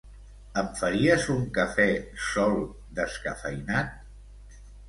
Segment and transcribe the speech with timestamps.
[0.61, 1.87] Em faries un cafè
[2.31, 2.57] sol
[3.01, 4.61] descafeïnat?